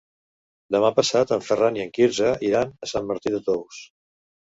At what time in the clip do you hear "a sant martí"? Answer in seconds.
2.89-3.39